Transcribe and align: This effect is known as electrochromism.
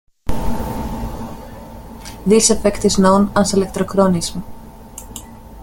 This 2.25 2.49
effect 2.49 2.85
is 2.85 2.97
known 2.97 3.29
as 3.35 3.53
electrochromism. 3.53 4.41